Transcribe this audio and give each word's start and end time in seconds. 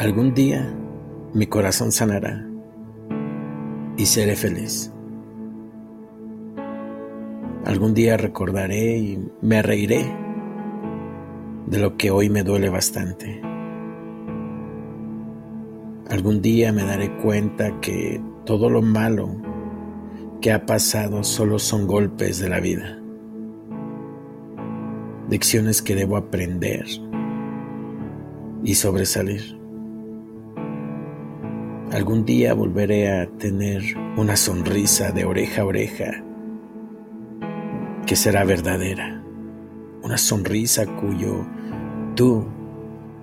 Algún 0.00 0.32
día 0.32 0.66
mi 1.34 1.46
corazón 1.46 1.92
sanará 1.92 2.48
y 3.98 4.06
seré 4.06 4.34
feliz. 4.34 4.90
Algún 7.66 7.92
día 7.92 8.16
recordaré 8.16 8.96
y 8.96 9.28
me 9.42 9.60
reiré 9.60 10.10
de 11.66 11.78
lo 11.78 11.98
que 11.98 12.10
hoy 12.10 12.30
me 12.30 12.44
duele 12.44 12.70
bastante. 12.70 13.42
Algún 16.08 16.40
día 16.40 16.72
me 16.72 16.84
daré 16.84 17.14
cuenta 17.18 17.78
que 17.82 18.22
todo 18.46 18.70
lo 18.70 18.80
malo 18.80 19.28
que 20.40 20.50
ha 20.50 20.64
pasado 20.64 21.22
solo 21.24 21.58
son 21.58 21.86
golpes 21.86 22.38
de 22.38 22.48
la 22.48 22.60
vida, 22.60 22.98
lecciones 25.28 25.82
que 25.82 25.94
debo 25.94 26.16
aprender 26.16 26.86
y 28.64 28.74
sobresalir. 28.76 29.59
Algún 31.92 32.24
día 32.24 32.54
volveré 32.54 33.10
a 33.10 33.26
tener 33.26 33.82
una 34.16 34.36
sonrisa 34.36 35.10
de 35.10 35.24
oreja 35.24 35.62
a 35.62 35.64
oreja 35.64 36.22
que 38.06 38.14
será 38.14 38.44
verdadera, 38.44 39.20
una 40.00 40.16
sonrisa 40.16 40.86
cuyo 40.86 41.44
tú 42.14 42.46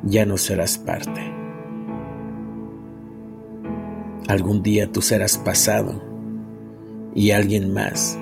ya 0.03 0.25
no 0.25 0.35
serás 0.35 0.77
parte. 0.77 1.21
Algún 4.27 4.61
día 4.63 4.91
tú 4.91 5.01
serás 5.01 5.37
pasado 5.37 6.03
y 7.15 7.31
alguien 7.31 7.73
más 7.73 8.19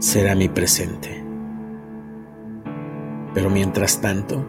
será 0.00 0.34
mi 0.34 0.48
presente. 0.48 1.24
Pero 3.32 3.48
mientras 3.48 4.00
tanto, 4.00 4.44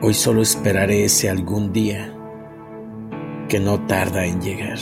hoy 0.00 0.14
solo 0.14 0.40
esperaré 0.40 1.04
ese 1.04 1.28
algún 1.28 1.74
día 1.74 2.16
que 3.50 3.58
no 3.58 3.84
tarda 3.86 4.24
en 4.24 4.40
llegar. 4.40 4.78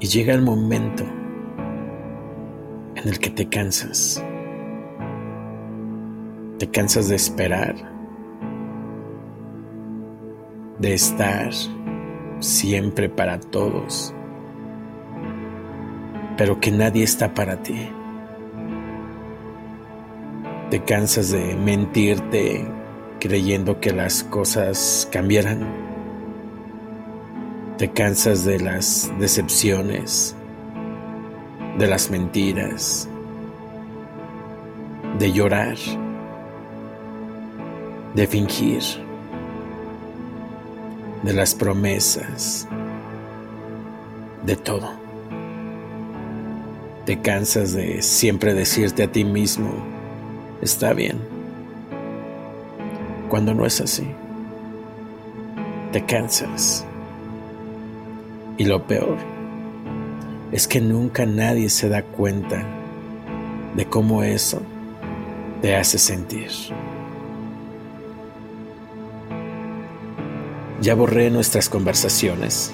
Y 0.00 0.06
llega 0.08 0.34
el 0.34 0.42
momento 0.42 1.04
en 2.96 3.08
el 3.08 3.20
que 3.20 3.30
te 3.30 3.48
cansas. 3.48 4.22
Te 6.58 6.68
cansas 6.68 7.08
de 7.08 7.14
esperar, 7.14 7.76
de 10.80 10.94
estar 10.94 11.50
siempre 12.40 13.08
para 13.08 13.38
todos, 13.38 14.12
pero 16.36 16.58
que 16.58 16.72
nadie 16.72 17.04
está 17.04 17.32
para 17.34 17.62
ti. 17.62 17.88
Te 20.72 20.82
cansas 20.82 21.30
de 21.30 21.54
mentirte 21.54 22.64
creyendo 23.20 23.78
que 23.78 23.92
las 23.92 24.22
cosas 24.22 25.06
cambiarán. 25.12 25.66
Te 27.76 27.90
cansas 27.90 28.46
de 28.46 28.58
las 28.58 29.12
decepciones, 29.18 30.34
de 31.78 31.86
las 31.86 32.10
mentiras, 32.10 33.06
de 35.18 35.30
llorar, 35.30 35.76
de 38.14 38.26
fingir, 38.26 38.82
de 41.22 41.34
las 41.34 41.54
promesas, 41.54 42.66
de 44.46 44.56
todo. 44.56 44.90
Te 47.04 47.20
cansas 47.20 47.74
de 47.74 48.00
siempre 48.00 48.54
decirte 48.54 49.02
a 49.02 49.12
ti 49.12 49.22
mismo, 49.22 50.00
está 50.62 50.94
bien. 50.94 51.18
Cuando 53.28 53.52
no 53.52 53.66
es 53.66 53.80
así, 53.80 54.06
te 55.92 56.04
cansas. 56.04 56.86
Y 58.56 58.64
lo 58.64 58.86
peor 58.86 59.16
es 60.52 60.68
que 60.68 60.80
nunca 60.80 61.26
nadie 61.26 61.68
se 61.68 61.88
da 61.88 62.02
cuenta 62.02 62.64
de 63.74 63.86
cómo 63.86 64.22
eso 64.22 64.62
te 65.60 65.74
hace 65.74 65.98
sentir. 65.98 66.50
Ya 70.80 70.94
borré 70.94 71.30
nuestras 71.30 71.68
conversaciones. 71.68 72.72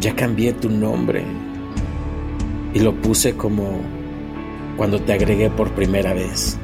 Ya 0.00 0.16
cambié 0.16 0.52
tu 0.52 0.68
nombre 0.68 1.24
y 2.72 2.80
lo 2.80 2.94
puse 2.94 3.36
como 3.36 3.99
cuando 4.80 4.98
te 4.98 5.12
agregué 5.12 5.50
por 5.50 5.70
primera 5.72 6.14
vez, 6.14 6.56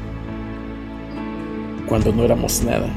cuando 1.87 2.15
no 2.15 2.25
éramos 2.25 2.63
nada. 2.65 2.89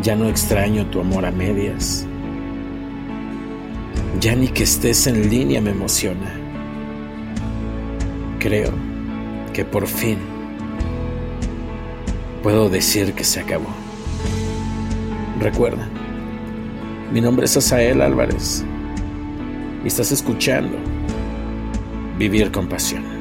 Ya 0.00 0.14
no 0.14 0.28
extraño 0.28 0.86
tu 0.90 1.00
amor 1.00 1.26
a 1.26 1.32
medias. 1.32 2.06
Ya 4.20 4.36
ni 4.36 4.46
que 4.46 4.62
estés 4.62 5.08
en 5.08 5.28
línea 5.28 5.60
me 5.60 5.70
emociona. 5.70 6.32
Creo 8.38 8.70
que 9.52 9.64
por 9.64 9.88
fin 9.88 10.18
puedo 12.44 12.68
decir 12.68 13.12
que 13.12 13.24
se 13.24 13.40
acabó. 13.40 13.70
Recuerda, 15.40 15.88
mi 17.12 17.20
nombre 17.20 17.46
es 17.46 17.56
Asael 17.56 18.02
Álvarez 18.02 18.64
y 19.82 19.88
estás 19.88 20.12
escuchando 20.12 20.78
Vivir 22.20 22.52
con 22.52 22.68
Pasión. 22.68 23.15